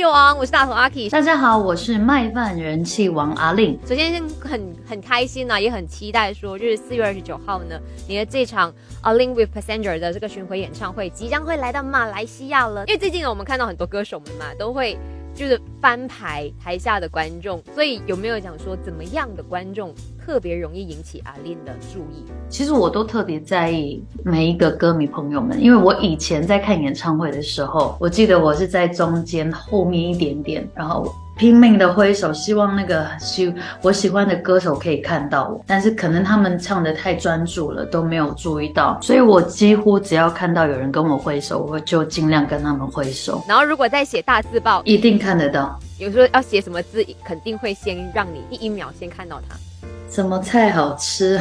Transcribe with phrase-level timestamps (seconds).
[0.00, 1.10] 气王，我是大头阿 K。
[1.10, 3.78] 大家好，我是卖饭人气王阿令。
[3.86, 7.78] 首先很很开心呢，也很期待说，就是四月二十九号呢，
[8.08, 12.86] 你的这场 Alin with passenger 的这个巡回演唱会即将会来到马来西亚了。
[12.86, 14.98] 因为最近呢，我们看到很多歌手们嘛，都会。
[15.34, 22.24] 就是翻牌台下的观众，所以有没有讲说怎么样的观众特别容易引起阿令的注意？
[22.48, 31.12] 其实我都特别在意每一个歌迷朋友们，因为我以前在看演唱会的时候，我记得我是在中间后面一点点，然后。
[31.40, 43.42] 拼命的挥手，希望那个喜我喜欢的歌手可以看到我，但是可能他们唱的太专注了，都没有注意到，所以我几乎只要看到有人跟我挥手，我就尽量跟他们挥手。
[43.48, 45.80] 然后如果在写大字报，一定看得到。
[45.96, 49.56] 有时候要写什么字，肯定会先让你第一秒先看到它。
[50.10, 51.40] 什么菜好吃？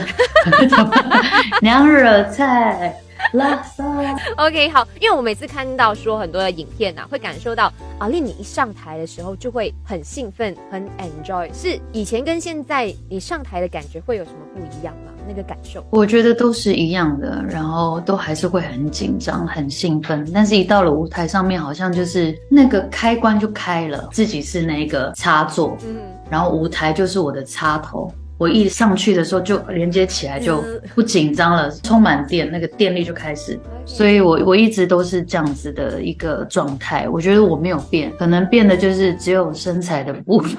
[1.61, 2.95] 娘惹菜。
[4.37, 15.11] OK，好，因为我每次看到说很多的影片呐，会感受到阿令你一上台的时候就会很兴奋，很 enjoy，是以前跟现在你上台的感觉会有什么不一样吗？
[15.27, 15.85] 那个感受？
[15.91, 25.97] 我觉得都是一样的，然后都还是会很紧张、很兴奋，但是一到了舞台上面，好像就是那个开关就开了，自己是那个插座，嗯，
[26.31, 28.11] 然后舞台就是我的插头。
[28.39, 30.63] 我一上去的时候就连接起来就
[30.95, 37.07] 不紧张了，充满电，那个电力就开始，所以我我一直都是这样子的一个状态。
[37.09, 40.57] 我觉得我没有变，可能变的就是只有身材的部分。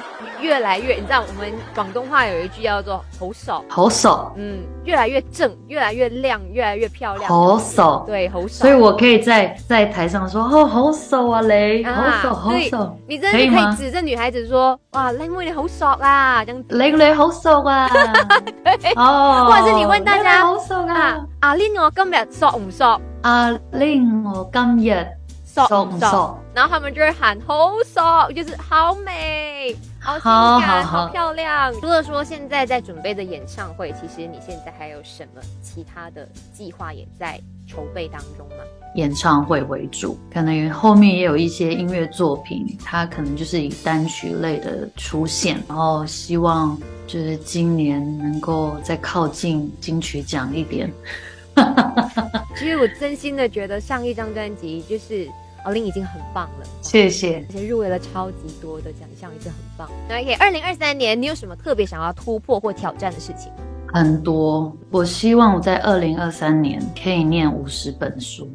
[0.51, 7.29] 越来越，你知道我们广东话有一句叫做“好手”，好手，嗯，越来越正，越来越亮，越来越漂亮。
[7.29, 8.47] 好手，对，好手。
[8.49, 17.89] 所以我可以在在台上说：“哦，好手啊，雷，好手，好手。”你真的可以指着女孩子说：“哇，靚妹你好索啊！”这样子，靚女好索啊。
[18.97, 25.07] 哦，或者是你问大家：“好索啊，阿 Lin 我今日索唔索？”阿 Lin 我今日
[25.45, 26.37] 索唔索？
[26.53, 29.73] 然后他们就会喊好索，就是好美。
[30.03, 31.71] 好性感，好漂亮。
[31.79, 38.63] 除了说现在在准备的演唱会，其实你现在还有什么其他的计划也在筹备当中吗？
[38.95, 45.61] 演唱会为主，可能后面也有一些音乐作品，它可能就是以单曲类的出现。
[45.67, 46.75] 然后希望
[47.05, 50.91] 就是今年能够再靠近金曲奖一点。
[52.57, 55.29] 其实我真心的觉得上一张专辑就是。
[55.63, 59.89] 奥林已经很棒了，谢谢，而且入围了超级多的奖项，已经很棒。
[60.09, 63.51] 那 OK，二零二三年你有什么特别想要突破或挑战的事情？
[63.93, 68.49] 很多，我希望我在二零二三年可以念五十本书。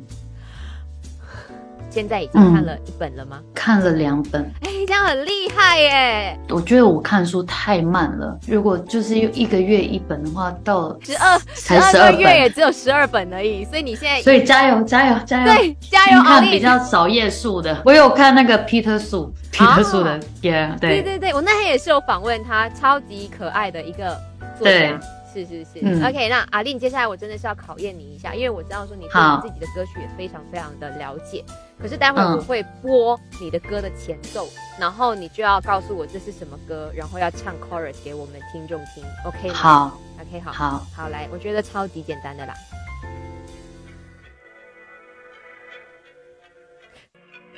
[1.96, 3.40] 现在已经看了一本了吗？
[3.54, 6.38] 看了两本，哎，这样很厉害耶！
[6.50, 15.54] 我觉得我看书太慢了，如果就是一个月一本的话，到十二才十二月也只有十二本而已，所以你现在所以加油加油加油！
[15.54, 16.22] 对，加油！
[16.22, 24.20] 看比较少页数的，我有看那个 Peter 树，Peter 树的，Yeah，对对对，我那天也是有访问他，超级可爱的一个
[24.58, 25.00] 作家。
[25.32, 31.44] 是是是，OK，那阿令，接下来我真的是要考验你一下，因为我知道说你对你自己的歌曲也非常非常的了解。
[31.78, 34.48] 可是待会我会播你的歌的前奏，
[34.80, 39.54] 然后你就要告诉我这是什么歌，然后要唱 chorus 给我们听众听，OK 吗？
[39.54, 42.54] 好，OK，好，好，好，来，我觉得超级简单的啦。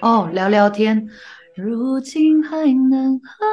[0.00, 1.08] 哦，聊聊天，
[1.54, 2.56] 如今还
[2.90, 3.46] 能和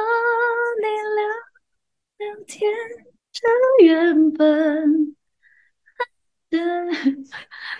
[0.80, 2.70] 你聊聊天。
[3.32, 5.14] 这原本
[6.50, 6.58] 的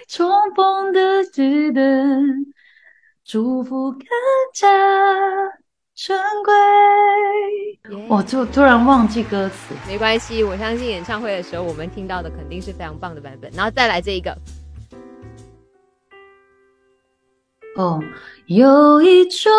[0.09, 2.55] 重逢的剧本，
[3.27, 4.01] 祝福更
[4.55, 4.69] 加
[5.97, 6.55] 珍贵。
[8.09, 13.51] 我就突然忘记歌词，没关系，我相信演唱会的时候我们听到的肯定是非常棒的版本。
[13.51, 14.31] 然后再来这一个。
[17.77, 18.01] 哦，
[18.47, 19.51] 有一种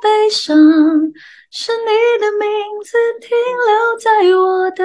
[0.00, 0.56] 悲伤。
[1.56, 1.86] 是你
[2.20, 2.48] 的名
[2.82, 3.30] 字停
[3.68, 4.82] 留在我的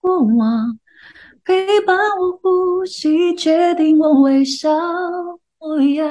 [0.00, 0.78] 过往，
[1.44, 5.38] 陪伴我呼吸，决定我微笑模
[5.94, 6.10] 样，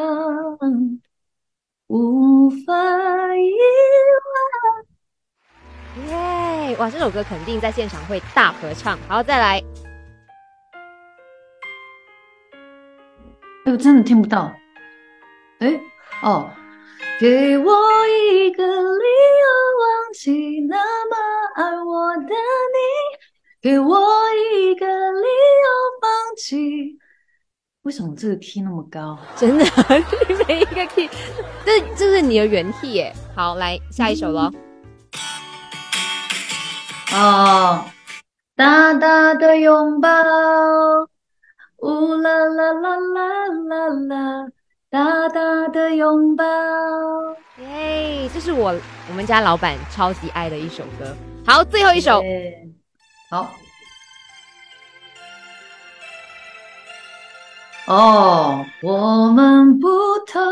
[1.87, 2.73] 无法
[3.35, 3.53] 遗
[5.97, 6.07] 忘。
[6.07, 6.75] 耶！
[6.79, 8.97] 哇，这首歌肯定在现场会大合唱。
[9.07, 9.63] 好，再来。
[13.65, 14.51] 哎，我真的听不到。
[15.59, 15.79] 哎，
[16.23, 16.49] 哦。
[17.19, 19.45] 给我一个理由
[19.79, 21.15] 忘记那么
[21.55, 22.33] 爱我的你，
[23.61, 23.95] 给我
[24.33, 25.67] 一个理由
[26.01, 26.97] 放弃。
[27.83, 29.17] 为什么这个 key 那么高？
[29.35, 29.65] 真的，
[30.47, 31.09] 每一个 key，
[31.65, 33.13] 这这是你的原 key 耶。
[33.35, 34.49] 好，来下一首了。
[37.11, 37.83] 哦，
[38.55, 40.09] 大大的拥抱，
[41.79, 44.47] 呜啦啦啦啦啦啦。
[44.89, 46.45] 大大的拥抱。
[47.57, 48.73] 耶，这是我
[49.09, 51.13] 我们家老板超级爱的一首歌。
[51.45, 52.23] 好，最后一首。
[53.29, 53.51] 好。
[57.85, 59.87] 哦，我们不
[60.25, 60.49] 讨论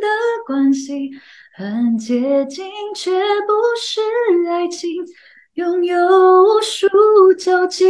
[0.00, 0.08] 的
[0.44, 1.10] 关系
[1.54, 3.12] 很接近，却
[3.46, 4.00] 不是
[4.50, 4.90] 爱情。
[5.54, 5.96] 拥有
[6.42, 6.88] 无数
[7.38, 7.84] 交集，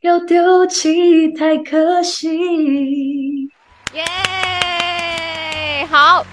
[0.00, 3.50] 要丢弃太可惜。
[3.92, 6.24] 耶，好，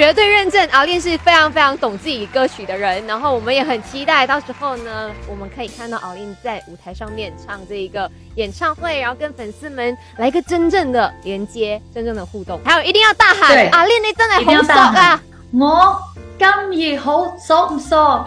[0.00, 3.06] 绝对认证阿练是非常非常懂自己歌曲的人。
[3.06, 12.58] 然后我们也很期待，到时候呢，我们可以看到阿练在舞台上面唱这一个演唱会，然后跟粉丝们来一个真正的连接，真正的互动。
[12.64, 15.20] 还有一定要大喊，阿练你真的好熟啊！
[15.52, 16.02] 我
[16.38, 16.48] 今
[16.94, 18.26] 日好爽唔爽？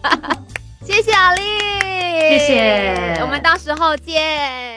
[0.82, 1.42] 谢谢阿丽，
[2.30, 4.75] 谢谢，我们到时候见。